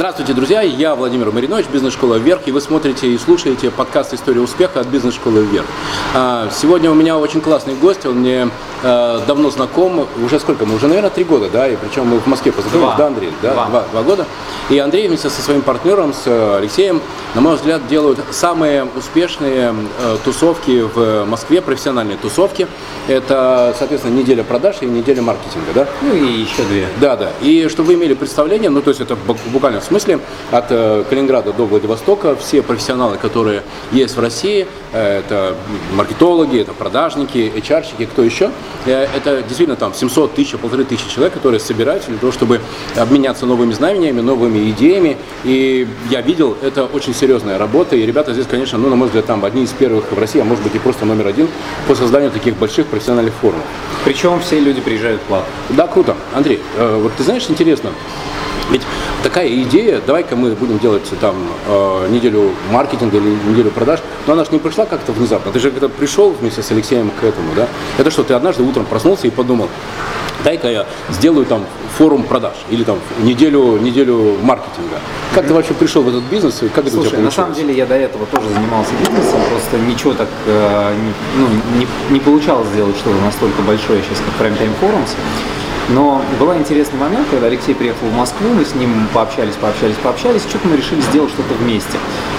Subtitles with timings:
[0.00, 0.62] Здравствуйте, друзья!
[0.62, 5.42] Я Владимир Маринович, бизнес-школа «Вверх», и вы смотрите и слушаете подкаст «История успеха» от бизнес-школы
[5.42, 5.66] «Вверх».
[6.14, 8.48] А, сегодня у меня очень классный гость, он мне
[8.82, 12.26] э, давно знаком, уже сколько мы, уже, наверное, три года, да, и причем мы в
[12.26, 13.32] Москве познакомились, да, Андрей?
[13.42, 13.66] Да, два.
[13.66, 14.26] Два, два года.
[14.70, 17.02] И Андрей вместе со своим партнером, с э, Алексеем,
[17.34, 22.66] на мой взгляд, делают самые успешные э, тусовки в Москве, профессиональные тусовки.
[23.06, 25.86] Это, соответственно, неделя продаж и неделя маркетинга, да?
[26.00, 26.88] Ну и еще две.
[27.02, 27.32] Да, да.
[27.42, 30.20] И чтобы вы имели представление, ну то есть это бу- буквально смысле
[30.52, 35.56] от э, Калининграда до Владивостока все профессионалы, которые есть в России, э, это
[35.94, 38.50] маркетологи, это продажники, HR-щики, кто еще,
[38.86, 42.60] э, это действительно там 700 тысяч, полторы тысячи человек, которые собираются для того, чтобы
[42.96, 45.16] обменяться новыми знаниями, новыми идеями.
[45.42, 49.26] И я видел, это очень серьезная работа, и ребята здесь, конечно, ну на мой взгляд,
[49.26, 51.48] там одни из первых в России, а может быть и просто номер один
[51.88, 53.64] по созданию таких больших профессиональных форумов.
[54.04, 55.50] Причем все люди приезжают платно.
[55.70, 56.14] Да, круто.
[56.32, 57.90] Андрей, вот ты знаешь, интересно,
[58.70, 58.82] ведь
[59.22, 64.44] такая идея, давай-ка мы будем делать там э, неделю маркетинга или неделю продаж, но она
[64.44, 65.52] же не пришла как-то внезапно.
[65.52, 67.68] Ты же когда пришел вместе с Алексеем к этому, да?
[67.98, 69.68] Это что, ты однажды утром проснулся и подумал,
[70.44, 71.64] дай-ка я сделаю там
[71.98, 75.00] форум продаж или там неделю, неделю маркетинга.
[75.34, 77.54] Как ты вообще пришел в этот бизнес и как это у Слушай, тебя на самом
[77.54, 80.94] деле я до этого тоже занимался бизнесом, просто ничего так э,
[81.36, 81.46] ну,
[81.78, 85.10] не, не получалось сделать что-то настолько большое сейчас, как Prime Time Forums.
[85.94, 90.42] Но был интересный момент, когда Алексей приехал в Москву, мы с ним пообщались, пообщались, пообщались,
[90.42, 91.98] что-то мы решили сделать что-то вместе.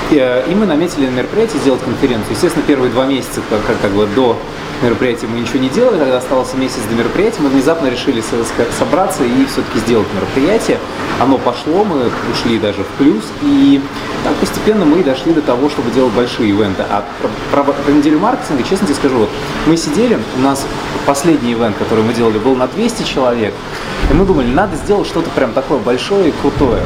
[0.10, 2.32] И, э, мы наметили на мероприятие сделать конференцию.
[2.32, 4.38] Естественно, первые два месяца, как, как, как бы до
[4.82, 8.72] мероприятия мы ничего не делали, когда оставался месяц до мероприятия, мы внезапно решили со- со-
[8.80, 10.80] собраться и все-таки сделать мероприятие.
[11.20, 13.82] Оно пошло, мы ушли даже в плюс, и
[14.24, 16.84] так постепенно мы дошли до того, чтобы делать большие ивенты.
[16.90, 17.04] А
[17.52, 19.30] про, про- про неделю маркетинга, честно тебе скажу, вот
[19.68, 20.66] мы сидели, у нас
[21.06, 25.30] последний ивент, который мы делали, был на 200 человек, и мы думали, надо сделать что-то
[25.32, 26.84] прям такое большое и крутое.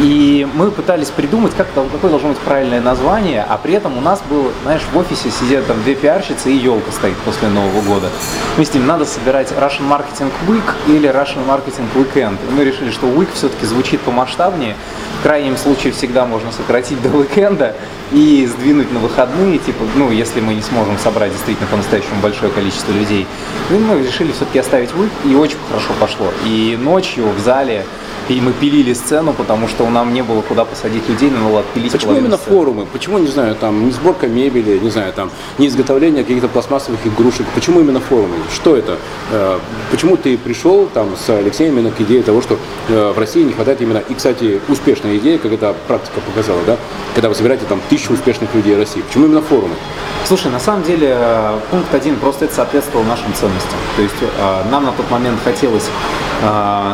[0.00, 4.22] И мы пытались придумать, как, какое должно быть правильное название, а при этом у нас
[4.28, 8.08] был, знаешь, в офисе сидят там две пиарщицы и елка стоит после Нового года.
[8.56, 12.38] Мы с ним надо собирать Russian Marketing Week или Russian Marketing Weekend.
[12.48, 14.76] И мы решили, что Week все-таки звучит помасштабнее.
[15.20, 17.76] В крайнем случае всегда можно сократить до уикенда
[18.10, 22.92] и сдвинуть на выходные, типа, ну, если мы не сможем собрать действительно по-настоящему большое количество
[22.92, 23.26] людей.
[23.70, 26.32] Ну, и мы решили все-таки оставить Week, и очень хорошо пошло.
[26.44, 27.84] И ночью в зале
[28.28, 31.92] и мы пилили сцену, потому что нам не было куда посадить людей, надо было отпилить
[31.92, 32.56] Почему именно сцены.
[32.56, 32.86] форумы?
[32.86, 37.46] Почему, не знаю, там, не сборка мебели, не знаю, там, не изготовление каких-то пластмассовых игрушек?
[37.54, 38.36] Почему именно форумы?
[38.52, 38.96] Что это?
[39.30, 39.58] Э,
[39.90, 43.52] Почему ты пришел там с Алексеем именно к идее того, что э, в России не
[43.52, 46.76] хватает именно, и, кстати, успешная идея, как эта практика показала, да,
[47.14, 49.02] когда вы собираете там тысячу успешных людей России.
[49.02, 49.74] Почему именно форумы?
[50.26, 53.78] Слушай, на самом деле э, пункт один просто это соответствовало нашим ценностям.
[53.96, 54.14] То есть
[54.70, 55.88] нам на тот момент хотелось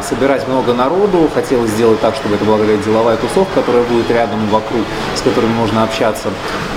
[0.02, 4.46] собирать много народу, хотелось сделать так, чтобы это была какая-то деловая тусовка, которая будет рядом
[4.48, 4.82] вокруг,
[5.16, 6.28] с которыми можно общаться.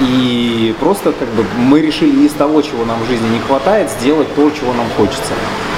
[0.01, 4.33] И просто как бы мы решили из того, чего нам в жизни не хватает, сделать
[4.35, 5.33] то, чего нам хочется.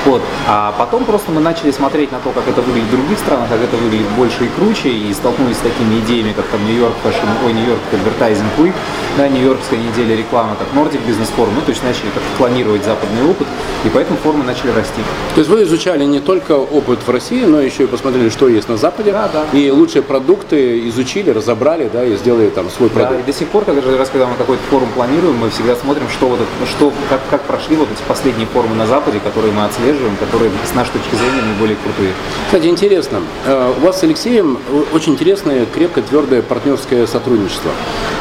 [0.06, 0.22] Вот.
[0.47, 3.62] А потом просто мы начали смотреть на то, как это выглядит в других странах, как
[3.62, 7.53] это выглядит больше и круче, и столкнулись с такими идеями, как там Нью-Йорк Fashion, ой,
[7.53, 8.74] Нью-Йорк Advertising Week,
[9.18, 13.30] да, Нью-Йоркская неделя рекламы, как Nordic Business Forum, ну, то есть начали как планировать западный
[13.30, 13.47] опыт,
[13.86, 15.02] и поэтому формы начали расти.
[15.36, 18.68] То есть вы изучали не только опыт в России, но еще и посмотрели, что есть
[18.68, 19.46] на Западе, Да, да.
[19.58, 23.22] и лучшие продукты изучили, разобрали, да, и сделали там свой Да, продукт.
[23.22, 26.28] и до сих пор, каждый раз, когда мы какой-то форум планируем, мы всегда смотрим, что
[26.28, 29.92] вот это- что, как, как прошли вот эти последние форумы на Западе, которые мы отслеживаем,
[30.19, 32.13] которые с нашей точки зрения наиболее крутые.
[32.45, 34.57] Кстати, интересно, э, у вас с Алексеем
[34.93, 37.71] очень интересное, крепкое, твердое партнерское сотрудничество.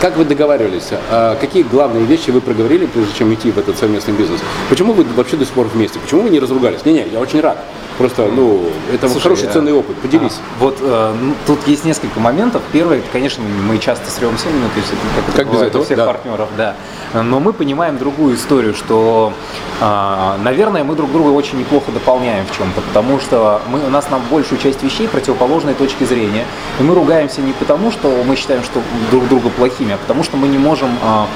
[0.01, 0.89] Как вы договаривались?
[1.11, 4.41] А Какие главные вещи вы проговорили, прежде чем идти в этот совместный бизнес?
[4.69, 5.99] Почему вы вообще до сих пор вместе?
[5.99, 6.85] Почему вы не разругались?
[6.85, 7.59] Не-не, я очень рад.
[8.03, 9.97] Просто, ну, это Слушай, хороший, э, ценный опыт.
[9.97, 10.41] Поделись.
[10.41, 12.61] А, вот ну, тут есть несколько моментов.
[12.73, 15.69] Первый, это, конечно, мы часто срёмся, ну, то есть это как, это Как без бывает
[15.71, 16.07] этого, у всех да.
[16.07, 16.75] партнеров, да.
[17.15, 19.33] Но мы понимаем другую историю, что,
[19.81, 24.11] а, наверное, мы друг друга очень неплохо дополняем в чем-то, потому что мы, у нас
[24.11, 26.45] на большую часть вещей противоположной точки зрения.
[26.81, 28.81] И мы ругаемся не потому, что мы считаем, что
[29.13, 31.29] друг друга плохими, а потому что мы не можем а,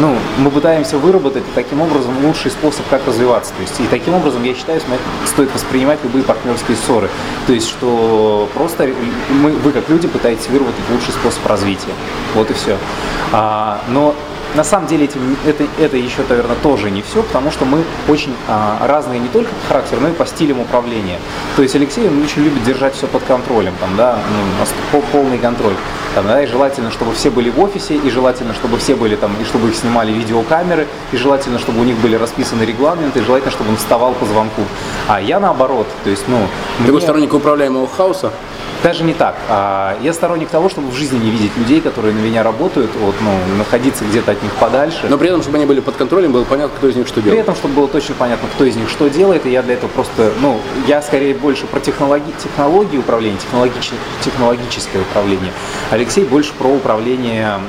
[0.00, 3.52] ну, мы пытаемся выработать таким образом лучший способ, как развиваться.
[3.54, 4.80] То есть, и таким образом, я считаю,
[5.26, 7.10] стоит воспринимать любые партнерские ссоры.
[7.46, 8.88] То есть, что просто
[9.30, 11.92] мы, вы как люди пытаетесь выработать лучший способ развития.
[12.34, 12.78] Вот и все.
[13.32, 14.14] А, но
[14.54, 18.34] на самом деле этим, это, это еще, наверное, тоже не все, потому что мы очень
[18.48, 21.18] а, разные не только по характеру, но и по стилям управления.
[21.56, 24.18] То есть Алексей он очень любит держать все под контролем, там, да,
[24.92, 25.74] ну, полный контроль.
[26.14, 29.30] Там, да, и желательно, чтобы все были в офисе, и желательно, чтобы все были там,
[29.40, 33.52] и чтобы их снимали видеокамеры, и желательно, чтобы у них были расписаны регламенты, и желательно,
[33.52, 34.62] чтобы он вставал по звонку.
[35.06, 36.38] А я наоборот, то есть, ну,
[36.84, 38.32] Ты мне- сторонник управляемого хаоса?
[38.82, 39.36] Даже не так.
[39.48, 43.14] А, я сторонник того, чтобы в жизни не видеть людей, которые на меня работают, вот,
[43.20, 45.06] ну, находиться где-то от них подальше.
[45.08, 47.32] Но при этом, чтобы они были под контролем, было понятно, кто из них что делает.
[47.32, 49.90] При этом, чтобы было точно понятно, кто из них что делает, и я для этого
[49.90, 53.90] просто, ну, я скорее больше про технологии, технологии управления, технологич,
[54.22, 55.52] технологическое управление.
[55.90, 57.60] Алексей больше про управление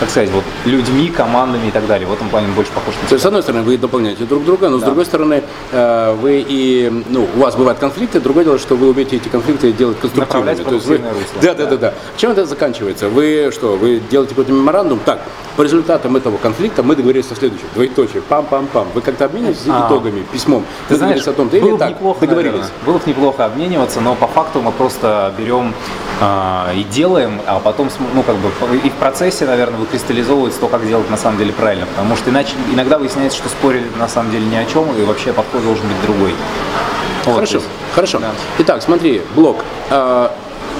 [0.00, 2.08] как сказать, вот людьми, командами и так далее.
[2.08, 4.70] В этом плане больше похож на То есть, с одной стороны, вы дополняете друг друга,
[4.70, 4.82] но да.
[4.82, 5.42] с другой стороны,
[5.72, 9.72] э, вы и, ну, у вас бывают конфликты, другое дело, что вы умеете эти конфликты
[9.72, 10.54] делать конструктивными.
[10.54, 11.42] То есть вы, русло.
[11.42, 11.94] Да, да, да, да.
[12.16, 13.08] Чем это заканчивается?
[13.10, 15.00] Вы что, вы делаете какой-то меморандум?
[15.04, 15.20] Так,
[15.56, 17.66] по результатам этого конфликта мы договорились о следующем.
[17.74, 18.22] Двоеточие.
[18.26, 18.86] Пам-пам-пам.
[18.94, 20.64] Вы как-то обмениваетесь а, итогами, письмом.
[20.88, 22.52] Ты знаешь, о том, было бы так, неплохо, договорились.
[22.52, 22.86] Наверное.
[22.86, 25.74] Было бы неплохо обмениваться, но по факту мы просто берем
[26.20, 30.86] а, и делаем, а потом, ну, как бы, и в процессе, наверное, выкристаллизовывается то, как
[30.86, 31.86] делать на самом деле правильно.
[31.86, 35.32] Потому что иначе иногда выясняется, что спорили на самом деле ни о чем, и вообще
[35.32, 36.32] подход должен быть другой.
[37.24, 38.18] Вот, хорошо, есть, хорошо.
[38.20, 38.30] Да.
[38.58, 39.64] Итак, смотри, блок.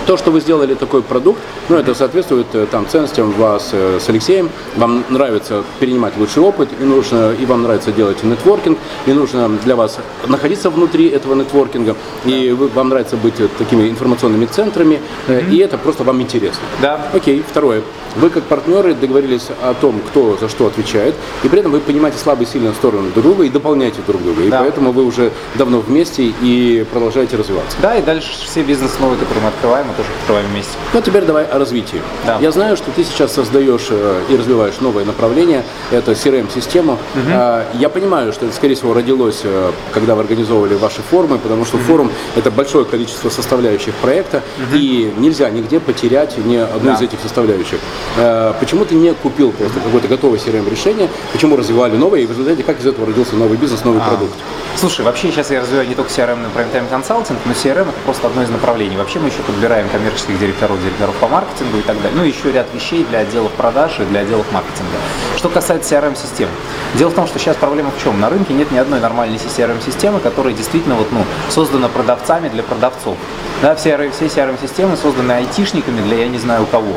[0.06, 4.08] То, что вы сделали такой продукт, ну, это соответствует э, там, ценностям вас э, с
[4.08, 4.50] Алексеем.
[4.76, 9.76] Вам нравится перенимать лучший опыт, и, нужно, и вам нравится делать нетворкинг, и нужно для
[9.76, 11.94] вас находиться внутри этого нетворкинга,
[12.24, 12.30] да.
[12.30, 15.50] и вы, вам нравится быть такими информационными центрами, mm-hmm.
[15.50, 16.62] и это просто вам интересно.
[16.80, 17.08] Да.
[17.12, 17.82] Окей, второе.
[18.16, 21.14] Вы как партнеры договорились о том, кто за что отвечает,
[21.44, 24.42] и при этом вы понимаете слабые и сильные стороны друг друга и дополняете друг друга.
[24.42, 24.60] И да.
[24.60, 27.76] поэтому вы уже давно вместе и продолжаете развиваться.
[27.80, 30.72] Да, и дальше все бизнес новые, которые мы открываем, мы тоже открываем вместе.
[30.92, 32.00] Ну, теперь давай о развитии.
[32.26, 32.38] Да.
[32.40, 36.92] Я знаю, что ты сейчас создаешь э, и развиваешь новое направление, это CRM-систему.
[36.92, 37.78] Угу.
[37.78, 41.76] Я понимаю, что это, скорее всего, родилось, э, когда вы организовывали ваши форумы, потому что
[41.76, 41.84] угу.
[41.84, 44.76] форум– это большое количество составляющих проекта, угу.
[44.76, 46.94] и нельзя нигде потерять ни одну да.
[46.94, 47.78] из этих составляющих.
[48.16, 52.62] Э, почему ты не купил просто какое-то готовое CRM-решение, почему развивали новое, и в результате
[52.62, 54.08] как из этого родился новый бизнес, новый а.
[54.08, 54.34] продукт?
[54.76, 58.00] Слушай, вообще сейчас я развиваю не только CRM на Prime Time Consulting, но CRM это
[58.04, 58.96] просто одно из направлений.
[58.96, 62.12] Вообще мы еще подбираем коммерческих директоров, директоров по маркетингу и так далее.
[62.16, 64.96] Ну, еще ряд вещей для отделов продаж и для отделов маркетинга.
[65.36, 66.48] Что касается CRM-систем.
[66.94, 68.20] Дело в том, что сейчас проблема в чем?
[68.20, 73.16] На рынке нет ни одной нормальной CRM-системы, которая действительно вот, ну, создана продавцами для продавцов.
[73.62, 76.94] Да, все, все CRM-системы созданы айтишниками для я не знаю кого.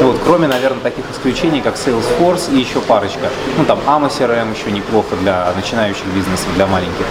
[0.00, 3.28] Вот, кроме, наверное, таких исключений, как Salesforce и еще парочка.
[3.56, 7.06] Ну, там AMA CRM еще неплохо для начинающих бизнесов, для маленьких.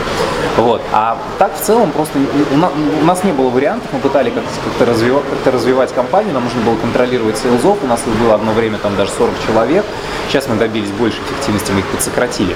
[0.57, 0.81] Вот.
[0.91, 2.19] А так в целом просто
[2.53, 2.71] у нас,
[3.01, 6.75] у нас не было вариантов, мы пытались как-то развивать, как развивать компанию, нам нужно было
[6.75, 9.85] контролировать сейлзов, у нас было одно время там даже 40 человек,
[10.29, 12.55] сейчас мы добились большей эффективности, мы их подсократили.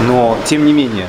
[0.00, 1.06] Но, тем не менее,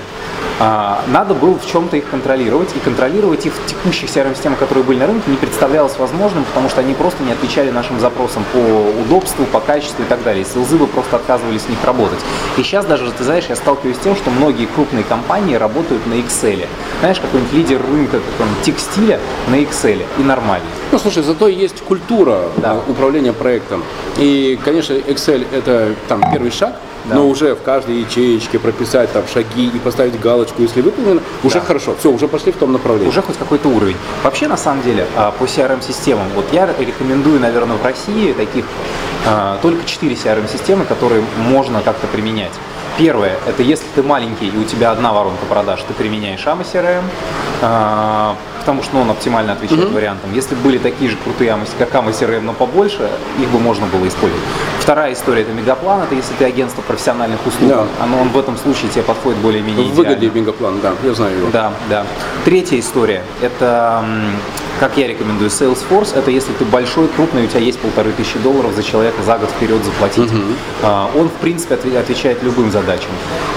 [0.59, 5.07] надо было в чем-то их контролировать, и контролировать их в текущих CRM-системах, которые были на
[5.07, 8.57] рынке, не представлялось возможным, потому что они просто не отвечали нашим запросам по
[9.01, 10.45] удобству, по качеству и так далее.
[10.45, 12.19] Селзы бы просто отказывались с них работать.
[12.57, 16.13] И сейчас даже, ты знаешь, я сталкиваюсь с тем, что многие крупные компании работают на
[16.13, 16.67] Excel.
[16.99, 19.19] Знаешь, какой-нибудь лидер рынка какого-нибудь текстиля
[19.49, 20.67] на Excel, и нормально.
[20.91, 22.79] Ну, слушай, зато есть культура да.
[22.87, 23.83] управления проектом.
[24.17, 26.75] И, конечно, Excel это там первый шаг,
[27.07, 27.15] да.
[27.15, 31.61] но уже в каждой ячеечке прописать там шаги и поставить галочку, если выполнено, уже да.
[31.61, 31.95] хорошо.
[31.99, 33.09] Все, уже пошли в том направлении.
[33.09, 33.97] Уже хоть какой-то уровень.
[34.23, 38.65] Вообще, на самом деле, а, по CRM-системам, вот я рекомендую, наверное, в России таких
[39.25, 42.53] а, только 4 CRM-системы, которые можно как-то применять.
[42.97, 47.03] Первое, это если ты маленький и у тебя одна воронка продаж, ты применяешь AMA CRM,
[47.61, 48.35] а,
[48.67, 49.93] потому что ну, он оптимально отвечает mm-hmm.
[49.93, 50.33] вариантам.
[50.33, 53.09] Если были такие же крутые как AMA CRM, но побольше,
[53.39, 54.43] их бы можно было использовать.
[54.81, 57.85] Вторая история– это мегаплан, это если ты агентство профессиональных услуг, да.
[58.01, 61.49] оно, он в этом случае тебе подходит более-менее В выгоде мегаплан, да, я знаю его.
[61.49, 62.05] Да, да.
[62.43, 64.03] Третья история– это
[64.79, 68.73] как я рекомендую, Salesforce это если ты большой, крупный, у тебя есть полторы тысячи долларов
[68.75, 70.31] за человека за год вперед заплатить.
[70.31, 71.19] Uh-huh.
[71.19, 73.09] Он, в принципе, отвечает любым задачам.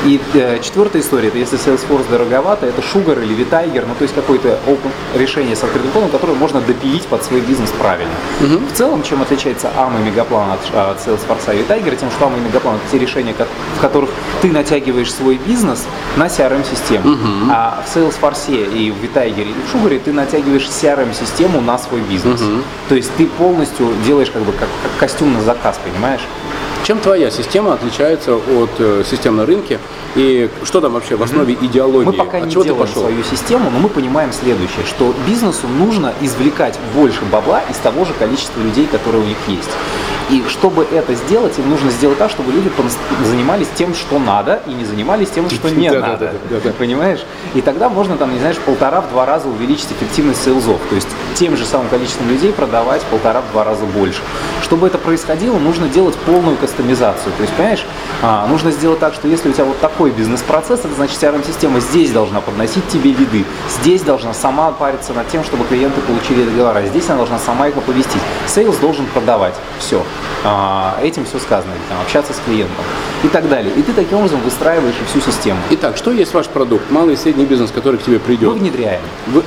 [0.07, 4.15] И э, четвертая история, это если Salesforce дороговато, это Sugar или Vitiger, ну то есть
[4.15, 8.13] какое-то open решение с открытым кодом, которое можно допилить под свой бизнес правильно.
[8.41, 8.73] Uh-huh.
[8.73, 12.39] В целом, чем отличается AMA и Мегаплан от, от Salesforce и Vitiger, тем, что AMA
[12.39, 13.35] и Мегаплан это те решения,
[13.77, 14.11] в которых
[14.43, 17.09] ты натягиваешь свой бизнес на CRM-систему.
[17.09, 17.49] Uh-huh.
[17.51, 22.01] А в Salesforce и в Vitiger и в Sugar ты натягиваешь CRM систему на свой
[22.03, 22.41] бизнес.
[22.41, 22.63] Угу.
[22.89, 26.23] То есть ты полностью делаешь как бы как, как костюм на заказ, понимаешь?
[26.91, 29.79] Чем твоя система отличается от э, систем на рынке?
[30.17, 32.07] И что там вообще в основе идеологии?
[32.07, 37.21] Мы пока не делаем свою систему, но мы понимаем следующее, что бизнесу нужно извлекать больше
[37.31, 39.71] бабла из того же количества людей, которые у них есть.
[40.31, 42.71] И чтобы это сделать, им нужно сделать так, чтобы люди
[43.25, 46.33] занимались тем, что надо, и не занимались тем, что не надо.
[46.79, 47.21] Понимаешь?
[47.55, 50.81] И тогда можно, там, не знаешь, полтора-два раза увеличить эффективность сейлзов.
[50.89, 54.21] То есть тем же самым количеством людей продавать полтора-два раза больше.
[54.63, 56.80] Чтобы это происходило, нужно делать полную кастомизацию.
[57.37, 57.85] То есть, понимаешь,
[58.23, 62.11] А, нужно сделать так, что если у тебя вот такой бизнес-процесс, это значит CRM-система здесь
[62.11, 63.47] должна подносить тебе лиды,
[63.81, 67.79] здесь должна сама париться над тем, чтобы клиенты получили договора, здесь она должна сама их
[67.79, 68.21] оповестить.
[68.47, 69.55] Сейлс должен продавать.
[69.79, 70.03] Все.
[70.45, 71.73] А, этим все сказано.
[71.89, 72.85] Там, общаться с клиентом
[73.23, 73.73] и так далее.
[73.75, 75.59] И ты таким образом выстраиваешь всю систему.
[75.71, 76.91] Итак, что есть ваш продукт?
[76.91, 78.51] Малый и средний бизнес, который к тебе придет.
[78.51, 79.01] Мы внедряем.
[79.29, 79.43] Вы,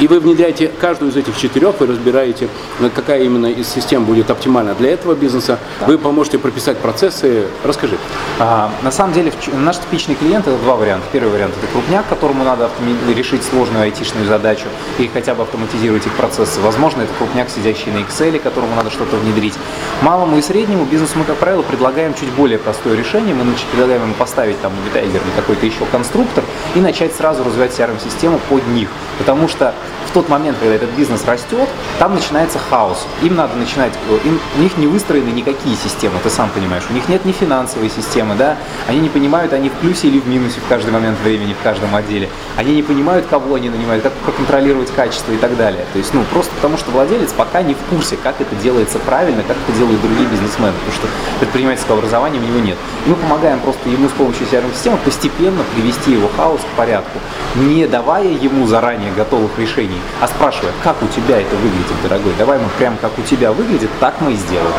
[0.00, 2.48] и вы внедряете каждую из этих четырех, вы разбираете,
[2.80, 5.58] э, какая именно из систем будет оптимальна для этого бизнеса.
[5.80, 5.86] Да.
[5.86, 7.46] Вы поможете прописать процессы.
[7.62, 7.96] Расскажи.
[8.38, 11.06] А, на самом деле, наш типичный клиент это два варианта.
[11.12, 12.70] Первый вариант это крупняк, которому надо
[13.14, 14.66] решить сложную айтишную задачу
[14.98, 16.60] и хотя бы автоматизировать их процессы.
[16.60, 19.54] Возможно, это крупняк, сидящий на Excel, которому надо что-то внедрить.
[20.02, 23.34] Малому и среднему бизнесу мы, как правило, предлагаем чуть более простое решение.
[23.34, 26.42] Мы предлагаем ему поставить там Vitaiger или какой-то еще конструктор
[26.74, 28.88] и начать сразу развивать CRM-систему под них.
[29.18, 29.74] Потому что
[30.06, 33.06] в тот момент, когда этот бизнес растет, там начинается хаос.
[33.22, 33.92] Им надо начинать,
[34.24, 36.84] им, у них не выстроены никакие системы, ты сам понимаешь.
[36.90, 38.56] У них нет ни финансовой системы, да,
[38.88, 41.94] они не понимают, они в плюсе или в минусе в каждый момент времени, в каждом
[41.94, 42.28] отделе.
[42.56, 45.84] Они не понимают, кого они нанимают, как проконтролировать качество и так далее.
[45.92, 49.42] То есть, ну, просто потому что владелец пока не в курсе, как это делается правильно,
[49.42, 51.08] как это делают другие бизнесмены, потому что
[51.40, 52.76] предпринимательского образования у него нет.
[53.06, 57.18] И мы помогаем просто ему с помощью CRM-системы постепенно привести его хаос к порядку,
[57.56, 59.73] не давая ему заранее готовых решений,
[60.20, 63.90] а спрашивая, как у тебя это выглядит, дорогой, давай мы прям как у тебя выглядит,
[64.00, 64.72] так мы и сделаем.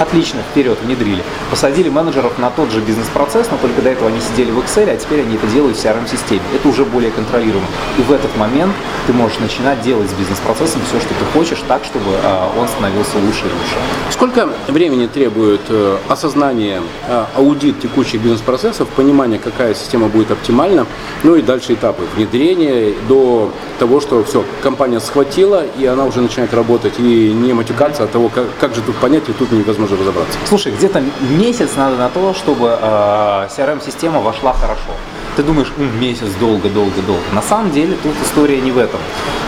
[0.00, 1.22] Отлично, вперед, внедрили.
[1.50, 4.96] Посадили менеджеров на тот же бизнес-процесс, но только до этого они сидели в Excel, а
[4.96, 6.42] теперь они это делают в CRM-системе.
[6.52, 7.66] Это уже более контролируемо.
[7.96, 8.72] И в этот момент
[9.06, 13.18] ты можешь начинать делать с бизнес-процессом все, что ты хочешь, так, чтобы э, он становился
[13.18, 13.76] лучше и лучше.
[14.10, 20.86] Сколько времени требует э, осознание, э, аудит текущих бизнес-процессов, понимание, какая система будет оптимальна,
[21.22, 26.52] ну и дальше этапы внедрения до того, что все, компания схватила, и она уже начинает
[26.54, 29.98] работать, и не матюкаться от того, как, как же тут понять, и тут невозможно можно
[29.98, 30.38] разобраться.
[30.48, 31.02] Слушай, где-то
[31.38, 34.90] месяц надо на то, чтобы э, CRM-система вошла хорошо.
[35.36, 37.22] Ты думаешь, М, месяц, долго, долго, долго.
[37.32, 38.98] На самом деле тут история не в этом.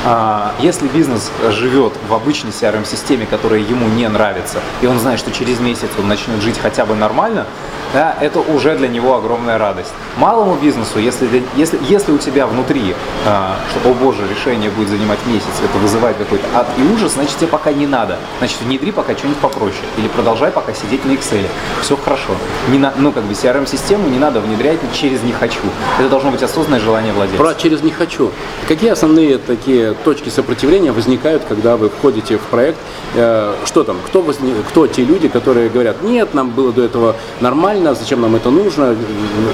[0.05, 5.33] А, если бизнес живет в обычной CRM-системе, которая ему не нравится, и он знает, что
[5.33, 7.47] через месяц он начнет жить хотя бы нормально,
[7.93, 9.93] да, это уже для него огромная радость.
[10.17, 12.95] Малому бизнесу, если, если, если у тебя внутри,
[13.27, 17.37] а, что, о боже, решение будет занимать месяц, это вызывает какой-то ад и ужас, значит
[17.37, 18.19] тебе пока не надо.
[18.39, 19.85] Значит, внедри пока что-нибудь попроще.
[19.99, 21.47] Или продолжай пока сидеть на Excel.
[21.83, 22.33] Все хорошо.
[22.71, 25.61] Не на, ну, как бы CRM-систему не надо внедрять через «не хочу».
[25.99, 27.43] Это должно быть осознанное желание владельца.
[27.43, 28.31] Про «через не хочу».
[28.69, 32.79] Какие основные такие точки сопротивления возникают, когда вы входите в проект?
[33.15, 33.97] Э, что там?
[34.07, 38.35] Кто, возник, кто те люди, которые говорят, нет, нам было до этого нормально, зачем нам
[38.37, 38.97] это нужно,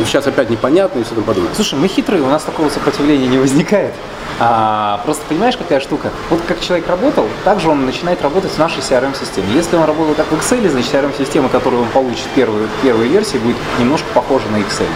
[0.06, 1.52] сейчас опять непонятно и все тому подобное?
[1.54, 3.92] Слушай, мы хитрые, у нас такого сопротивления не возникает.
[4.40, 6.10] А, просто понимаешь, какая штука?
[6.30, 9.46] Вот как человек работал, так же он начинает работать в нашей CRM-системе.
[9.54, 13.38] Если он работал как в Excel, значит CRM-система, которую он получит в первой, первой версии,
[13.38, 14.86] будет немножко похожа на Excel.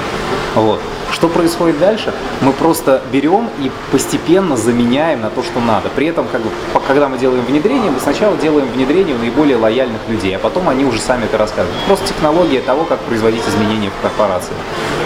[0.54, 0.80] Вот.
[1.16, 2.12] Что происходит дальше?
[2.42, 5.88] Мы просто берем и постепенно заменяем на то, что надо.
[5.88, 6.50] При этом, как бы,
[6.86, 10.84] когда мы делаем внедрение, мы сначала делаем внедрение у наиболее лояльных людей, а потом они
[10.84, 11.74] уже сами это рассказывают.
[11.86, 14.52] Просто технология того, как производить изменения в корпорации.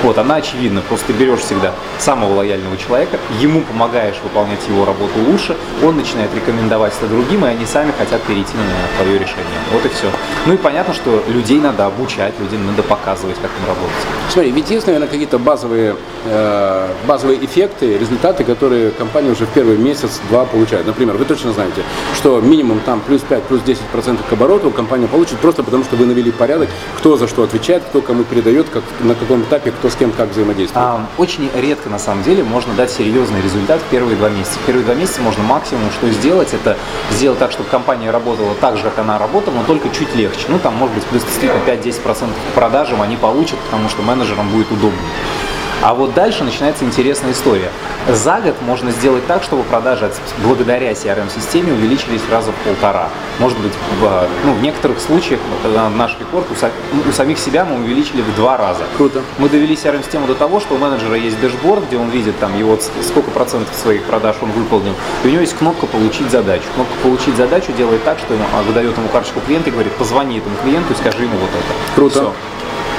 [0.03, 0.81] Вот, она очевидна.
[0.81, 6.35] Просто ты берешь всегда самого лояльного человека, ему помогаешь выполнять его работу лучше, он начинает
[6.35, 9.61] рекомендовать это другим, и они сами хотят перейти на твое решение.
[9.73, 10.11] Вот и все.
[10.47, 13.95] Ну и понятно, что людей надо обучать, людям надо показывать, как им работать.
[14.31, 19.77] Смотри, ведь есть, наверное, какие-то базовые, э, базовые эффекты, результаты, которые компания уже в первый
[19.77, 20.87] месяц-два получает.
[20.87, 21.83] Например, вы точно знаете,
[22.15, 25.97] что минимум там плюс 5, плюс 10 процентов к обороту компания получит просто потому, что
[25.97, 29.91] вы навели порядок, кто за что отвечает, кто кому передает, как, на каком этапе, кто
[29.91, 30.87] с кем как взаимодействует.
[30.87, 34.59] А, очень редко, на самом деле, можно дать серьезный результат в первые два месяца.
[34.63, 36.79] В первые два месяца можно максимум что сделать, это
[37.11, 40.30] сделать так, чтобы компания работала так же, как она работала, но только чуть легче.
[40.49, 44.71] Ну, там, может быть, плюс действительно 5-10% к продажам они получат, потому что менеджерам будет
[44.71, 45.01] удобнее.
[45.83, 47.71] А вот дальше начинается интересная история.
[48.07, 50.11] За год можно сделать так, чтобы продажи
[50.45, 53.09] благодаря CRM-системе увеличились раза в полтора.
[53.39, 55.41] Может быть, в, ну, в некоторых случаях
[55.97, 58.83] наш рекорд у, у самих себя мы увеличили в два раза.
[58.99, 59.23] Круто.
[59.39, 62.79] Мы довели CRM-систему до того, что у менеджера есть дэшборд, где он видит там его
[63.03, 64.95] сколько процентов своих продаж он выполнил,
[65.25, 66.65] и у него есть кнопка «Получить задачу».
[66.75, 70.57] Кнопка «Получить задачу» делает так, что он выдает ему карточку клиента и говорит, позвони этому
[70.63, 71.95] клиенту и скажи ему вот это.
[71.95, 72.21] Круто.
[72.21, 72.35] Все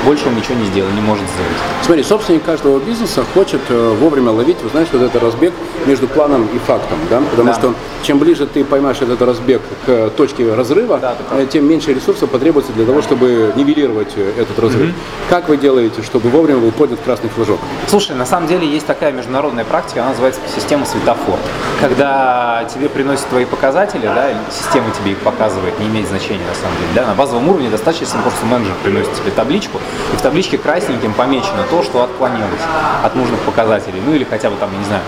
[0.05, 1.51] больше он ничего не сделает, не может сделать.
[1.83, 5.53] Смотри, собственник каждого бизнеса хочет э, вовремя ловить, вы знаете, вот этот разбег
[5.85, 7.21] между планом и фактом, да?
[7.31, 7.53] Потому да.
[7.55, 12.29] что чем ближе ты поймаешь этот разбег к точке разрыва, да, э, тем меньше ресурсов
[12.29, 14.89] потребуется для того, чтобы нивелировать э, этот разрыв.
[14.89, 14.95] Угу.
[15.29, 17.59] Как вы делаете, чтобы вовремя был поднят красный флажок?
[17.87, 21.37] Слушай, на самом деле есть такая международная практика, она называется система светофор.
[21.79, 26.77] Когда тебе приносят твои показатели, да, система тебе их показывает, не имеет значения на самом
[26.77, 26.89] деле.
[26.95, 29.79] Да, на базовом уровне достаточно, если просто менеджер приносит тебе табличку,
[30.13, 32.61] и в табличке красненьким помечено то, что отклонилось
[33.03, 35.01] от нужных показателей, ну или хотя бы там, я не знаю,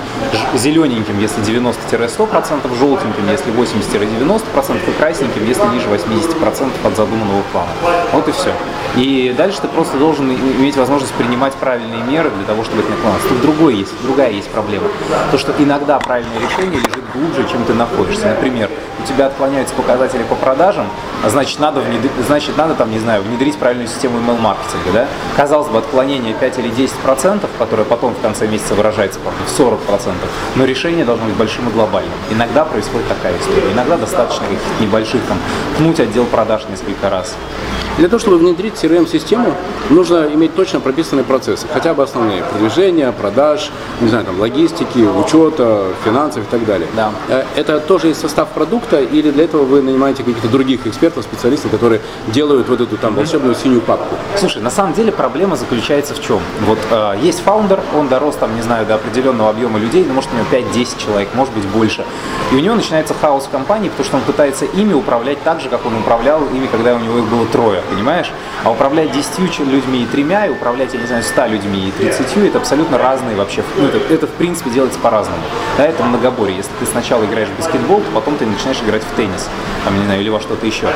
[0.55, 7.69] зелененьким, если 90-100%, желтеньким, если 80-90% и красненьким, если ниже 80% от задуманного плана.
[8.11, 8.53] Вот и все.
[8.95, 12.95] И дальше ты просто должен иметь возможность принимать правильные меры для того, чтобы это не
[12.95, 13.23] отклонялось.
[13.27, 14.87] Тут другой есть, другая есть проблема.
[15.31, 18.27] То, что иногда правильное решение лежит глубже, чем ты находишься.
[18.27, 18.69] Например,
[19.03, 20.87] у тебя отклоняются показатели по продажам,
[21.23, 24.72] а значит надо, внедрить, значит, надо там, не знаю, внедрить правильную систему email-маркетинга.
[24.93, 25.07] Да?
[25.35, 29.79] Казалось бы, отклонение 5 или 10 процентов, которое потом в конце месяца выражается в 40
[29.81, 32.13] процентов, но решение должно быть большим и глобальным.
[32.31, 33.71] Иногда происходит такая история.
[33.71, 35.37] Иногда достаточно каких-то небольших, там,
[35.77, 37.35] пнуть отдел продаж несколько раз.
[37.97, 39.53] Для того, чтобы внедрить CRM-систему,
[39.91, 43.69] нужно иметь точно прописанные процессы, хотя бы основные продвижения, продаж,
[44.01, 46.87] не знаю, там, логистики, учета, финансов и так далее.
[46.95, 47.11] Да.
[47.29, 51.69] Э, это тоже из состав продукта или для этого вы нанимаете каких-то других экспертов, специалистов,
[51.69, 54.15] которые делают вот эту там волшебную синюю папку?
[54.37, 56.39] Слушай, на самом деле проблема заключается в чем?
[56.61, 60.31] Вот э, есть фаундер, он дорос там, не знаю, до определенного объема людей, ну, может,
[60.31, 62.05] у него 5-10 человек, может быть, больше.
[62.51, 65.67] И у него начинается хаос в компании, потому что он пытается ими управлять так же,
[65.67, 68.31] как он управлял ими, когда у него их было трое понимаешь?
[68.63, 72.37] А управлять 10 людьми и тремя, и управлять, я не знаю, 100 людьми и 30,
[72.47, 75.41] это абсолютно разные вообще, ну, это, это в принципе делается по-разному.
[75.77, 76.57] Да, это многоборье.
[76.57, 79.49] Если ты сначала играешь в баскетбол, то потом ты начинаешь играть в теннис,
[79.83, 80.87] там, не знаю, или во что-то еще.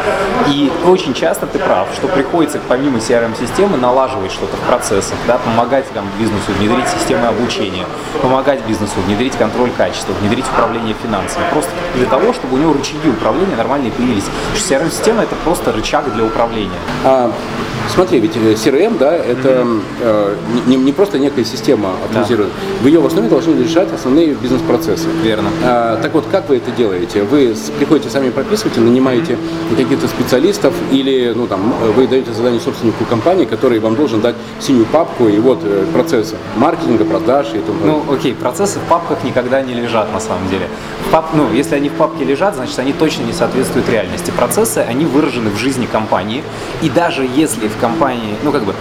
[0.47, 5.85] И очень часто ты прав, что приходится помимо CRM-системы налаживать что-то в процессах, да, помогать
[5.93, 7.85] там, бизнесу внедрить системы обучения,
[8.21, 11.43] помогать бизнесу внедрить контроль качества, внедрить управление финансами.
[11.51, 14.25] Просто для того, чтобы у него рычаги управления нормальные появились.
[14.55, 16.79] CRM-система это просто рычаг для управления.
[17.03, 17.31] А,
[17.93, 19.81] смотри, ведь э, CRM, да, это mm-hmm.
[20.01, 20.35] э,
[20.67, 22.49] не, не просто некая система автоматизирует.
[22.49, 22.83] Да.
[22.83, 25.07] В ее основе должны решать основные бизнес-процессы.
[25.23, 25.49] Верно.
[25.63, 27.23] А, так вот, как вы это делаете?
[27.23, 29.77] Вы приходите сами прописываете, нанимаете mm-hmm.
[29.77, 34.85] каких-то специалистов или, ну, там, вы даете задание собственнику компании, который вам должен дать синюю
[34.85, 39.61] папку и вот э, процессы маркетинга, продаж и тому Ну, окей, процессы в папках никогда
[39.61, 40.67] не лежат на самом деле.
[41.07, 44.31] В пап, ну, если они в папке лежат, значит, они точно не соответствуют реальности.
[44.31, 46.43] Процессы, они выражены в жизни компании,
[46.81, 48.73] и даже если в компании, ну как бы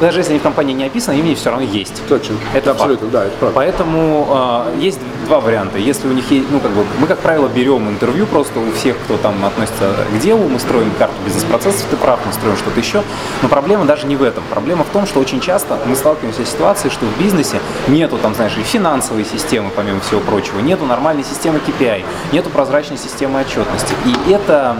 [0.00, 2.02] даже если они в компании не описаны, они все равно есть.
[2.08, 2.36] Точно.
[2.54, 3.12] Это абсолютно, факт.
[3.12, 3.56] да, это правда.
[3.56, 4.28] Поэтому
[4.76, 4.98] э, есть
[5.30, 5.78] два варианта.
[5.78, 8.98] Если у них есть, ну как бы, мы как правило берем интервью просто у всех,
[9.04, 13.04] кто там относится к делу, мы строим карту бизнес-процессов, ты прав, мы строим что-то еще.
[13.40, 14.42] Но проблема даже не в этом.
[14.50, 18.34] Проблема в том, что очень часто мы сталкиваемся с ситуацией, что в бизнесе нету там,
[18.34, 23.94] знаешь, и финансовой системы, помимо всего прочего, нету нормальной системы KPI, нету прозрачной системы отчетности.
[24.06, 24.78] И это,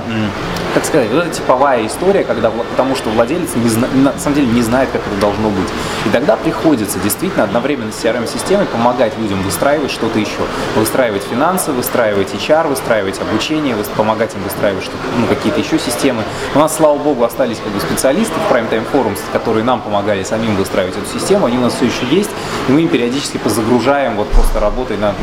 [0.75, 4.49] как сказать, вот эта типовая история, когда потому что владелец не зна, на самом деле
[4.49, 5.69] не знает, как это должно быть.
[6.07, 10.40] И тогда приходится действительно одновременно с CRM-системой помогать людям выстраивать что-то еще.
[10.77, 16.23] Выстраивать финансы, выстраивать HR, выстраивать обучение, помогать им выстраивать ну, какие-то еще системы.
[16.55, 20.23] У нас, слава богу, остались как бы специалисты в Prime Time Forums, которые нам помогали
[20.23, 21.47] самим выстраивать эту систему.
[21.47, 22.31] Они у нас все еще есть,
[22.69, 25.15] и мы им периодически позагружаем вот просто работой над,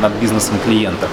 [0.00, 1.06] над бизнесом клиента.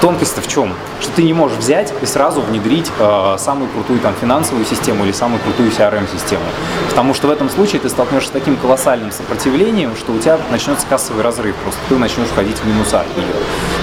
[0.00, 0.74] Тонкость-то в чем?
[1.00, 5.12] Что ты не можешь взять и сразу внедрить э, самую крутую там финансовую систему или
[5.12, 6.42] самую крутую CRM-систему.
[6.88, 10.86] Потому что в этом случае ты столкнешься с таким колоссальным сопротивлением, что у тебя начнется
[10.86, 13.26] кассовый разрыв, просто ты начнешь ходить в минуса от нее.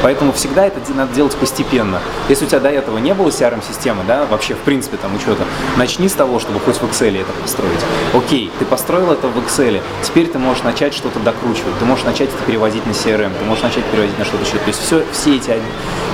[0.01, 1.99] Поэтому всегда это надо делать постепенно.
[2.29, 5.43] Если у тебя до этого не было CRM-системы, да, вообще в принципе там учета,
[5.77, 7.79] начни с того, чтобы хоть в Excel это построить.
[8.13, 12.29] Окей, ты построил это в Excel, теперь ты можешь начать что-то докручивать, ты можешь начать
[12.29, 14.57] это переводить на CRM, ты можешь начать переводить на что-то еще.
[14.57, 15.55] То есть все, все эти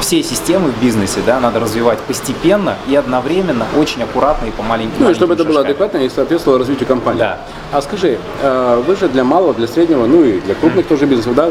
[0.02, 4.96] все системы в бизнесе, да, надо развивать постепенно и одновременно, очень аккуратно и по маленьким
[5.00, 7.20] Ну и чтобы это было адекватно и соответствовало развитию компании.
[7.20, 7.40] Да.
[7.72, 11.36] А скажи, э, вы же для малого, для среднего, ну и для крупных тоже бизнесов,
[11.36, 11.50] да,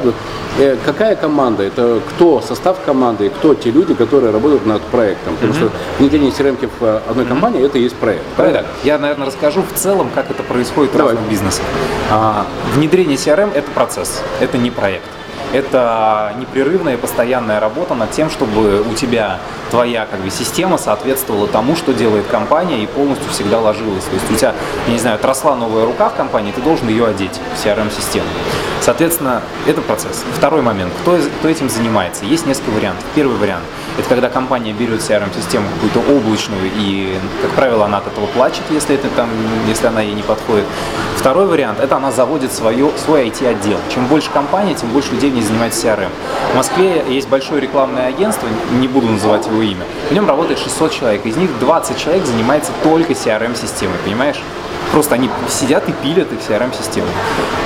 [0.58, 5.34] э, какая команда, это кто состав команды, и кто те люди, которые работают над проектом?
[5.36, 8.24] Потому что внедрение CRM в одной компании это и есть проект.
[8.36, 8.64] Правильно?
[8.82, 11.14] Я, наверное, расскажу в целом, как это происходит Давай.
[11.14, 11.64] в разных бизнесах.
[12.10, 15.04] А, внедрение CRM это процесс, это не проект
[15.52, 19.40] это непрерывная и постоянная работа над тем, чтобы у тебя
[19.70, 24.04] твоя как бы, система соответствовала тому, что делает компания и полностью всегда ложилась.
[24.04, 24.54] То есть у тебя,
[24.86, 28.28] я не знаю, отросла новая рука в компании, ты должен ее одеть в CRM-систему.
[28.80, 30.24] Соответственно, это процесс.
[30.36, 30.92] Второй момент.
[31.02, 32.24] Кто, кто этим занимается?
[32.24, 33.04] Есть несколько вариантов.
[33.14, 33.64] Первый вариант–
[33.98, 38.94] это когда компания берет CRM-систему какую-то облачную и, как правило, она от этого плачет, если,
[38.94, 39.28] это там,
[39.68, 40.64] если она ей не подходит.
[41.16, 43.78] Второй вариант– это она заводит свое, свой IT-отдел.
[43.92, 46.10] Чем больше компания, тем больше людей в ней занимается CRM.
[46.52, 49.84] В Москве есть большое рекламное агентство, не буду называть его имя.
[50.08, 54.40] В нем работает 600 человек, из них 20 человек занимается только CRM-системой, понимаешь?
[54.92, 57.06] Просто они сидят и пилят их CRM-систему.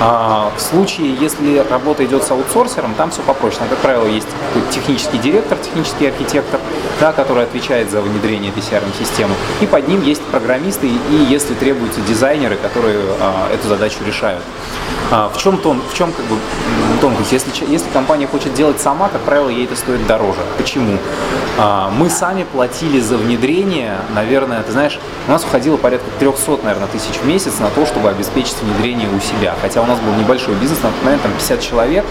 [0.01, 3.61] А, в случае, если работа идет с аутсорсером, там все попроще.
[3.61, 4.29] Там, как правило, есть
[4.71, 6.61] технический директор, технический архитектор,
[7.01, 9.35] да, который отвечает за внедрение этой CRM-системы.
[9.61, 14.43] И под ним есть программисты и, если требуются, дизайнеры, которые а, эту задачу решают.
[15.11, 16.37] А, в чем, тон, в чем как бы,
[17.01, 17.33] тонкость?
[17.33, 20.41] Если, если компания хочет делать сама, как правило, ей это стоит дороже.
[20.57, 20.99] Почему?
[21.59, 26.89] А, мы сами платили за внедрение, наверное, ты знаешь, у нас уходило порядка 300, наверное,
[26.89, 29.55] тысяч в месяц на то, чтобы обеспечить внедрение у себя.
[29.61, 32.05] Хотя у нас был небольшой бизнес, на тот момент там 50 человек,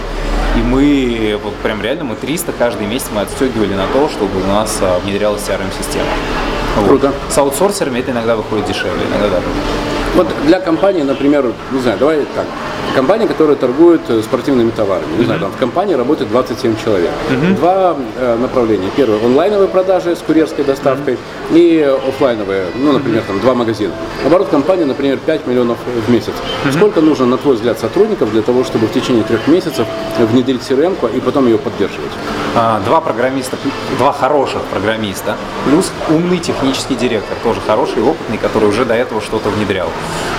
[0.56, 4.46] и мы, вот прям реально, мы 300 каждый месяц мы отстегивали на то, чтобы у
[4.46, 6.08] нас а, внедрялась CRM-система.
[6.86, 7.08] Круто.
[7.08, 7.32] Вот.
[7.32, 9.93] С аутсорсерами это иногда выходит дешевле, иногда дороже.
[10.14, 12.46] Вот для компании, например, не знаю, давай так,
[12.94, 17.10] компания, которая торгует э, спортивными товарами, не знаю, там в компании работает 27 человек.
[17.56, 18.88] Два э, направления.
[18.96, 21.18] Первое онлайновые продажи с курьерской доставкой
[21.50, 23.92] и офлайновые, ну, например, там два магазина.
[24.24, 26.34] Оборот компании, например, 5 миллионов в месяц.
[26.72, 29.86] Сколько нужно, на твой взгляд, сотрудников для того, чтобы в течение трех месяцев
[30.18, 32.12] внедрить crm и потом ее поддерживать?
[32.54, 33.56] А, два программиста,
[33.98, 39.48] два хороших программиста, плюс умный технический директор, тоже хороший опытный, который уже до этого что-то
[39.48, 39.88] внедрял.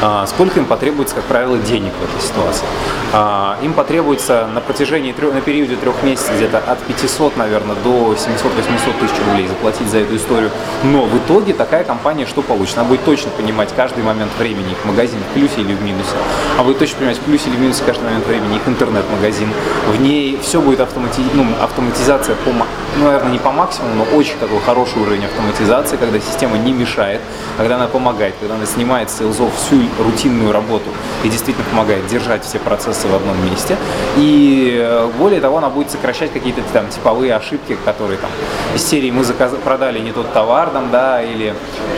[0.01, 2.65] А, сколько им потребуется, как правило, денег в этой ситуации?
[3.13, 8.99] А, им потребуется на протяжении, на периоде трех месяцев где-то от 500, наверное, до 700-800
[8.99, 10.51] тысяч рублей заплатить за эту историю.
[10.83, 12.77] Но в итоге такая компания что получит?
[12.77, 16.11] Она будет точно понимать каждый момент времени их магазин в плюсе или в минусе.
[16.55, 19.49] Она будет точно понимать в плюсе или в минусе каждый момент времени их интернет-магазин.
[19.87, 21.21] В ней все будет автомати...
[21.33, 22.51] ну, автоматизация по,
[22.97, 27.21] ну, наверное, не по максимуму, но очень такой хороший уровень автоматизации, когда система не мешает,
[27.57, 30.89] когда она помогает, когда она снимает сейлзов всю рутинную работу
[31.23, 33.77] и действительно помогает держать все процессы в одном месте.
[34.17, 38.29] И э, более того, она будет сокращать какие-то там типовые ошибки, которые там
[38.73, 39.51] из серии мы заказ...
[39.63, 41.53] продали не тот товар, там, да, или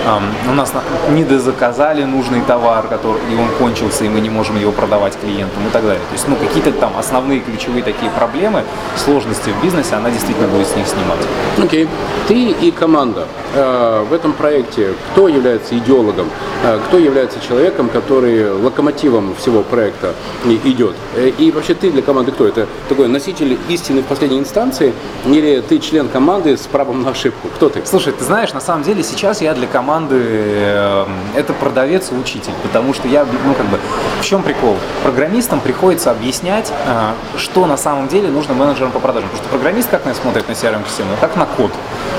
[0.05, 0.73] эм, у нас
[1.09, 5.65] не дозаказали нужный товар, который и он кончился, и мы не можем его продавать клиентам
[5.67, 6.01] и так далее.
[6.09, 8.63] То есть, ну, какие-то там основные ключевые такие проблемы,
[8.95, 11.19] сложности в бизнесе, она действительно будет с них снимать.
[11.57, 11.85] Окей.
[11.85, 11.89] Okay.
[12.27, 16.29] Ты и команда э, в этом проекте, кто является идеологом,
[16.63, 20.13] э, кто является человеком, который локомотивом всего проекта
[20.45, 20.95] идет?
[21.15, 22.47] Э, и вообще ты для команды кто?
[22.47, 24.93] Это такой носитель истины в последней инстанции
[25.25, 27.47] или ты член команды с правом на ошибку?
[27.55, 27.81] Кто ты?
[27.85, 31.05] Слушай, ты знаешь, на самом деле сейчас я для команды э,
[31.35, 33.79] это продавец и учитель, потому что я, ну как бы,
[34.19, 34.75] в чем прикол?
[35.03, 39.29] Программистам приходится объяснять, э, что на самом деле нужно менеджерам по продажам.
[39.29, 41.11] Потому что программист как на смотрит на CRM-систему?
[41.21, 41.71] Как на код.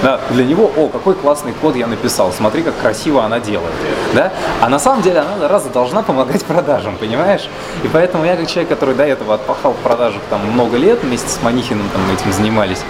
[0.02, 3.72] Да, для него, о, какой классный код я написал, смотри, как красиво она делает.
[4.14, 4.32] Да?
[4.60, 7.48] А на самом деле она раз должна помогать продажам, понимаешь?
[7.84, 11.28] И поэтому я как человек, который до этого отпахал в продажах там много лет, вместе
[11.28, 12.82] с Манихиным там этим занимались,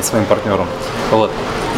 [0.00, 0.66] а, своим партнером,
[1.10, 1.30] вот,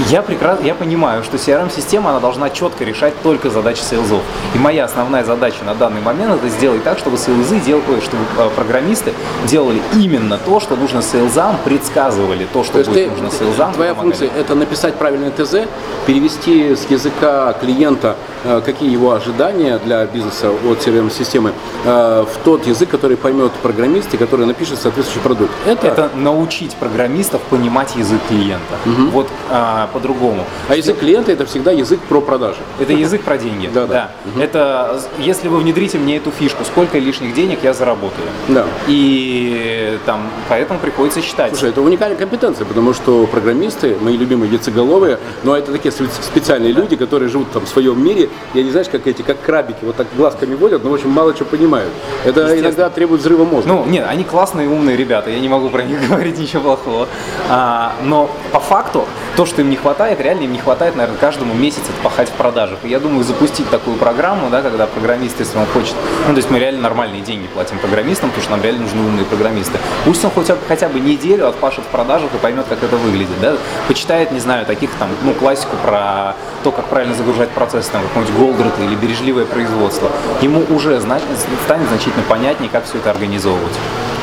[0.09, 4.23] я прекрасно, я понимаю, что CRM-система, она должна четко решать только задачи сейлзов.
[4.55, 8.49] И моя основная задача на данный момент это сделать так, чтобы сейлзы делали, чтобы э,
[8.57, 9.13] программисты
[9.47, 13.75] делали именно то, что нужно сейлзам, предсказывали то, что то будет ты, нужно сейлзам.
[13.75, 15.69] Твоя функция это написать правильное ТЗ,
[16.07, 21.53] перевести с языка клиента, э, какие его ожидания для бизнеса от CRM-системы,
[21.85, 25.53] э, в тот язык, который поймет программист и который напишет соответствующий продукт.
[25.67, 28.77] Это, это научить программистов понимать язык клиента.
[28.87, 29.11] Угу.
[29.11, 30.45] Вот а, по-другому.
[30.69, 32.61] А язык клиента это всегда язык про продажи.
[32.79, 33.71] Это язык про деньги.
[33.73, 34.11] Да, да.
[34.27, 34.41] Угу.
[34.41, 38.27] Это если вы внедрите мне эту фишку, сколько лишних денег я заработаю.
[38.49, 38.67] Да.
[38.87, 41.51] И там поэтому приходится считать.
[41.51, 46.97] Слушай, это уникальная компетенция, потому что программисты, мои любимые яйцеголовые, но это такие специальные люди,
[46.97, 48.29] которые живут там в своем мире.
[48.55, 51.35] Я не знаешь, как эти, как крабики, вот так глазками водят, но в общем мало
[51.35, 51.91] чего понимают.
[52.25, 53.69] Это иногда требует взрыва мозга.
[53.69, 57.09] Ну, нет, они классные, умные ребята, я не могу про них говорить ничего плохого.
[57.49, 61.55] А, но по факту то, что им не хватает, реально им не хватает, наверное, каждому
[61.55, 62.79] месяц отпахать в продажах.
[62.85, 65.95] И я думаю, запустить такую программу, да, когда программист, если он хочет,
[66.27, 69.25] ну, то есть мы реально нормальные деньги платим программистам, потому что нам реально нужны умные
[69.25, 69.79] программисты.
[70.05, 73.41] Пусть он хотя бы, хотя бы неделю отпашет в продажах и поймет, как это выглядит,
[73.41, 73.57] да,
[73.89, 78.37] почитает, не знаю, таких там, ну, классику про то, как правильно загружать процесс, там, какой-нибудь
[78.37, 80.11] Голдрат или бережливое производство.
[80.41, 83.75] Ему уже станет значительно понятнее, как все это организовывать.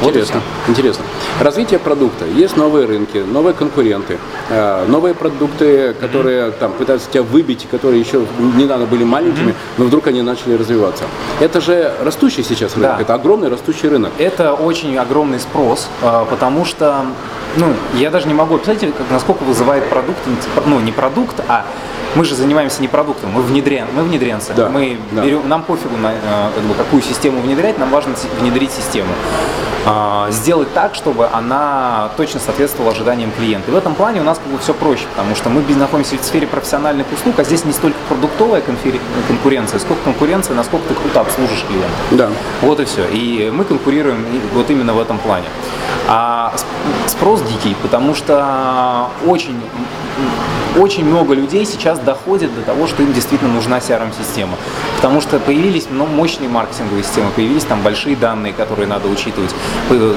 [0.01, 1.05] Вот интересно, интересно.
[1.39, 2.25] Развитие продукта.
[2.25, 8.23] Есть новые рынки, новые конкуренты, э, новые продукты, которые там пытаются тебя выбить, которые еще
[8.55, 11.05] недавно были маленькими, но вдруг они начали развиваться.
[11.39, 13.01] Это же растущий сейчас рынок, да.
[13.01, 14.11] это огромный растущий рынок.
[14.19, 17.05] Это очень огромный спрос, э, потому что,
[17.55, 20.19] ну, я даже не могу описать, насколько вызывает продукт,
[20.67, 21.65] ну, не продукт, а
[22.15, 24.53] мы же занимаемся не продуктом, мы внедряем, мы внедренцы.
[24.55, 25.23] Да, мы да.
[25.23, 29.09] берем, нам пофигу на э, какую систему внедрять, нам важно внедрить систему.
[29.89, 33.71] А, сделать так, чтобы она точно соответствовала ожиданиям клиента.
[33.71, 36.23] И в этом плане у нас как бы все проще, потому что мы находимся в
[36.23, 38.61] сфере профессиональных услуг, а здесь не столько продуктовая
[39.27, 41.87] конкуренция, сколько конкуренция, насколько ты круто обслужишь клиента.
[42.11, 42.29] Да.
[42.61, 43.07] Вот и все.
[43.07, 45.45] И мы конкурируем вот именно в этом плане.
[46.09, 46.53] А
[47.07, 49.55] спрос дикий, потому что очень
[50.77, 54.57] очень много людей сейчас доходит до того, что им действительно нужна CRM-система.
[54.97, 59.53] Потому что появились ну, мощные маркетинговые системы, появились там большие данные, которые надо учитывать.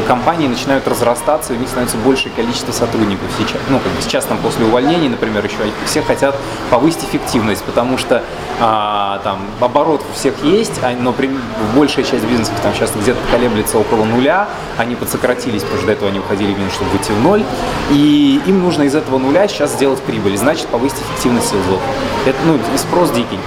[0.07, 3.61] Компании начинают разрастаться, и у них становится большее количество сотрудников сейчас.
[3.69, 6.37] Ну, как бы сейчас там после увольнений, например, еще все хотят
[6.71, 8.23] повысить эффективность, потому что
[8.61, 11.31] а, там оборот у всех есть, а, но при,
[11.75, 16.11] большая часть бизнесов там сейчас где-то колеблется около нуля, они подсократились, потому что до этого
[16.11, 17.45] они уходили минус, чтобы выйти в ноль,
[17.91, 21.81] и им нужно из этого нуля сейчас сделать прибыль, значит повысить эффективность селзов.
[22.27, 23.39] Это ну, спрос дикий.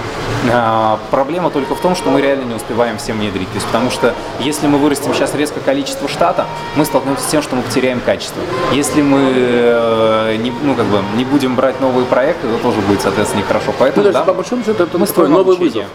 [0.52, 3.48] А, проблема только в том, что мы реально не успеваем всем внедрить.
[3.50, 7.42] То есть, потому что если мы вырастим сейчас резко количество штата, мы столкнемся с тем,
[7.42, 8.42] что мы потеряем качество.
[8.72, 13.02] Если мы э, не, ну, как бы, не будем брать новые проекты, то тоже будет,
[13.02, 13.74] соответственно, нехорошо.
[13.78, 15.86] Поэтому, ну, да, по большому счету, это мы такой новый вызов.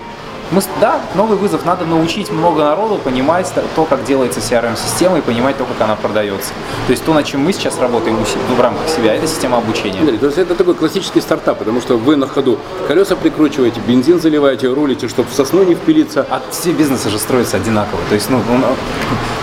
[0.50, 1.64] Мы, да, новый вызов.
[1.66, 6.50] Надо научить много народу понимать то, как делается CRM-система и понимать то, как она продается.
[6.86, 8.18] То есть то, над чем мы сейчас работаем
[8.56, 10.18] в рамках себя, это система обучения.
[10.18, 14.68] то есть это такой классический стартап, потому что вы на ходу колеса прикручиваете, бензин заливаете,
[14.68, 16.26] рулите, чтобы в сосну не впилиться.
[16.30, 18.00] А все бизнесы же строятся одинаково.
[18.08, 18.66] То есть, ну, ну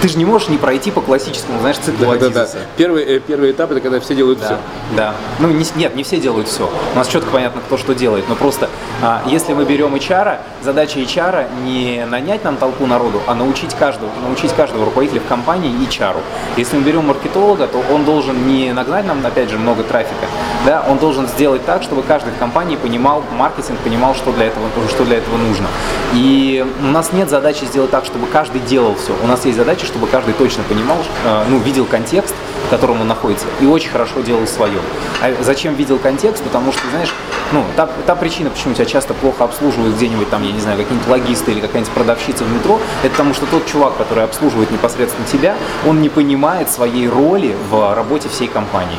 [0.02, 2.48] ты же не можешь не пройти по классическому, знаешь, циклу да, да, да.
[2.78, 4.58] Первый, э, первый этап это когда все делают да, все.
[4.96, 5.16] Да.
[5.40, 6.70] Ну, не, нет, не все делают все.
[6.94, 8.26] У нас четко понятно, кто что делает.
[8.30, 8.70] Но просто
[9.02, 14.10] а, если мы берем HR, задача HR не нанять нам толпу народу, а научить каждого,
[14.26, 16.16] научить каждого руководителя в компании HR.
[16.58, 20.26] Если мы берем маркетолога, то он должен не нагнать нам, опять же, много трафика,
[20.66, 24.68] да, он должен сделать так, чтобы каждый в компании понимал маркетинг, понимал, что для этого,
[24.90, 25.68] что для этого нужно.
[26.14, 29.14] И у нас нет задачи сделать так, чтобы каждый делал все.
[29.24, 33.08] У нас есть задача, чтобы каждый точно понимал, э, ну, видел контекст, в котором он
[33.08, 34.80] находится, и очень хорошо делал свое.
[35.22, 36.44] А зачем видел контекст?
[36.44, 37.14] Потому что, знаешь,
[37.52, 41.08] ну, та, та причина, почему тебя часто плохо обслуживают где-нибудь там, я не знаю, какие-нибудь
[41.08, 45.56] логисты или какая-нибудь продавщица в метро, это потому что тот чувак, который обслуживает непосредственно тебя,
[45.88, 48.98] он не понимает своей роли в работе всей компании.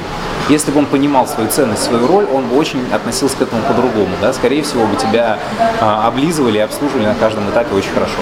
[0.49, 4.11] Если бы он понимал свою ценность, свою роль, он бы очень относился к этому по-другому.
[4.21, 4.33] Да?
[4.33, 5.39] Скорее всего, бы тебя
[5.81, 8.19] а, облизывали и обслуживали на каждом этапе очень хорошо.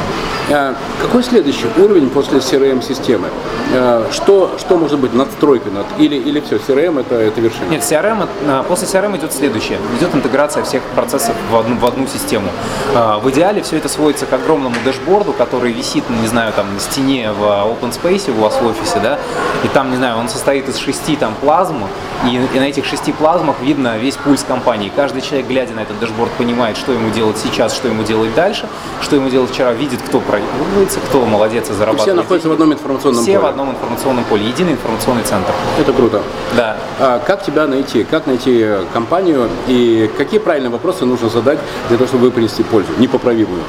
[0.51, 3.29] А какой следующий уровень после CRM-системы?
[3.75, 5.87] А, что, что может быть надстройкой над?
[5.99, 7.69] Или, или все, CRM это, это вершина?
[7.69, 9.79] Нет, CRM, а, после CRM идет следующее.
[9.99, 12.49] Идет интеграция всех процессов в одну, в одну систему.
[12.95, 16.81] А, в идеале все это сводится к огромному дэшборду, который висит, не знаю, там на
[16.81, 19.19] стене в open space у вас в офисе, да,
[19.63, 21.85] и там, не знаю, он состоит из шести там плазм,
[22.27, 24.92] и, и на этих шести плазмах видно весь пульс компании.
[24.94, 28.68] Каждый человек, глядя на этот дашборд, понимает, что ему делать сейчас, что ему делать дальше,
[29.00, 32.00] что ему делать вчера, видит, кто проигрывается, кто молодец и зарабатывает.
[32.00, 33.38] И все находятся в одном информационном все поле.
[33.38, 35.53] Все в одном информационном поле, единый информационный центр.
[35.79, 36.22] Это круто.
[36.57, 36.77] Да.
[36.98, 38.05] А как тебя найти?
[38.05, 42.92] Как найти компанию и какие правильные вопросы нужно задать для того, чтобы вы принести пользу,
[42.98, 43.62] непоправимую?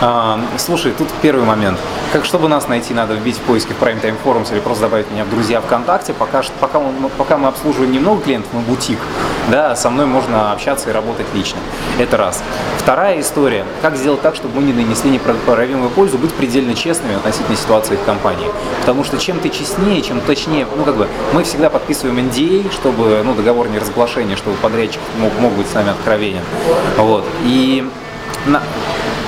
[0.00, 1.78] А, слушай, тут первый момент.
[2.12, 5.10] Как чтобы нас найти, надо вбить в поиске в Prime Time Forums или просто добавить
[5.10, 6.14] меня в друзья ВКонтакте.
[6.14, 8.98] Пока, пока, мы, пока мы обслуживаем немного клиентов, мы бутик,
[9.50, 11.58] да, со мной можно общаться и работать лично.
[11.98, 12.42] Это раз.
[12.78, 13.64] Вторая история.
[13.82, 18.04] Как сделать так, чтобы мы не нанесли неправимую пользу, быть предельно честными относительно ситуации в
[18.04, 18.48] компании.
[18.80, 23.22] Потому что чем ты честнее, чем точнее, ну как бы, мы всегда подписываем NDA, чтобы,
[23.24, 26.42] ну, договор неразглашения, чтобы подрядчик мог, мог быть с нами откровенен.
[26.96, 27.24] Вот.
[27.44, 27.88] И
[28.46, 28.62] на,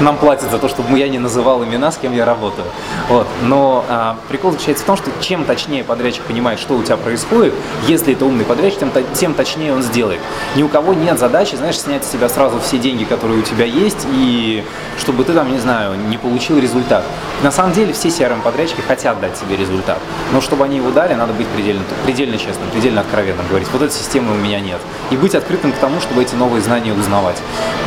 [0.01, 2.67] нам платят за то, чтобы я не называл имена, с кем я работаю.
[3.09, 3.27] Вот.
[3.43, 7.55] Но а, прикол заключается в том, что чем точнее подрядчик понимает, что у тебя происходит,
[7.87, 10.21] если это умный подрядчик, тем, тем точнее он сделает.
[10.57, 13.65] Ни у кого нет задачи, знаешь, снять с себя сразу все деньги, которые у тебя
[13.65, 14.65] есть, и
[14.99, 17.05] чтобы ты там, не знаю, не получил результат.
[17.43, 19.99] На самом деле все CRM-подрядчики хотят дать себе результат,
[20.33, 23.93] но чтобы они его дали, надо быть предельно, предельно честным, предельно откровенным, говорить, вот этой
[23.93, 24.79] системы у меня нет.
[25.11, 27.37] И быть открытым к тому, чтобы эти новые знания узнавать.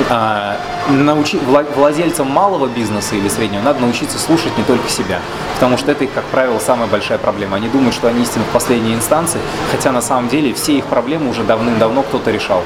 [0.09, 0.57] А,
[0.89, 1.39] научи,
[2.03, 5.21] владельцам малого бизнеса или среднего надо научиться слушать не только себя,
[5.53, 7.55] потому что это, как правило, самая большая проблема.
[7.55, 9.39] Они думают, что они истинно в последней инстанции,
[9.71, 12.61] хотя на самом деле все их проблемы уже давным-давно кто-то решал.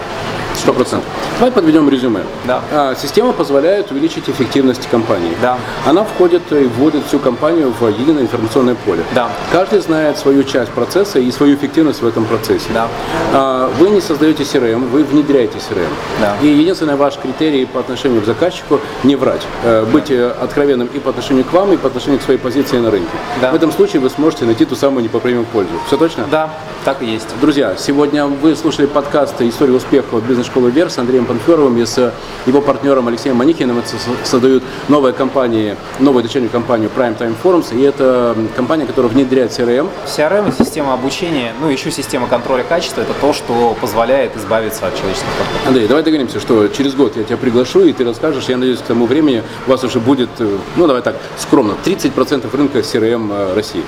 [0.55, 1.07] Сто процентов.
[1.37, 2.21] Давай подведем резюме.
[2.45, 2.61] Да.
[2.71, 5.37] А, система позволяет увеличить эффективность компании.
[5.39, 5.59] Да.
[5.85, 9.03] Она входит и вводит всю компанию в единое информационное поле.
[9.13, 9.29] Да.
[9.51, 12.69] Каждый знает свою часть процесса и свою эффективность в этом процессе.
[12.73, 12.87] Да.
[13.33, 15.89] А, вы не создаете CRM, вы внедряете CRM.
[16.19, 16.37] Да.
[16.41, 19.26] И единственный ваш критерий по отношению к заказчику не врать,
[19.63, 22.77] э, быть э, откровенным и по отношению к вам, и по отношению к своей позиции
[22.77, 23.11] на рынке.
[23.41, 23.51] Да.
[23.51, 25.71] В этом случае вы сможете найти ту самую непоправимую пользу.
[25.87, 26.25] Все точно?
[26.29, 26.49] Да,
[26.87, 27.27] так и есть.
[27.41, 31.85] Друзья, сегодня вы слушали подкаст «История успеха» в бизнес школы вверх с Андреем Панферовым и
[31.85, 32.13] с
[32.45, 33.83] его партнером Алексеем Манихиным
[34.23, 39.89] создают новая компания, новую дочернюю компанию Prime Time Forums, и это компания, которая внедряет CRM.
[40.05, 45.27] CRM– система обучения, ну еще система контроля качества– это то, что позволяет избавиться от человеческих
[45.27, 45.67] факторов.
[45.67, 48.83] Андрей, давай договоримся, что через год я тебя приглашу, и ты расскажешь, я надеюсь, к
[48.83, 53.55] тому времени у вас уже будет, э, ну давай так, скромно, 30% рынка CRM э,
[53.55, 53.83] России.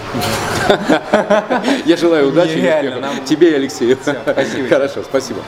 [1.85, 2.57] Я желаю удачи.
[3.25, 3.97] Тебе и Алексею.
[4.01, 4.67] Спасибо.
[4.69, 5.41] Хорошо, спасибо.